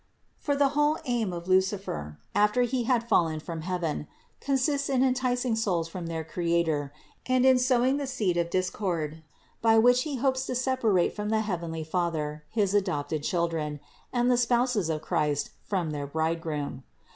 [0.39, 4.07] For the whole aim of Lucifer, after he had fallen from heaven,
[4.39, 6.91] consists in enticing souls from their Creator
[7.27, 9.21] and in sowing the seed of discord,
[9.61, 13.79] by which he hopes to separate from the heavenly Father his adopted children,
[14.11, 16.81] and the spouses of Christ from their Bridegroom.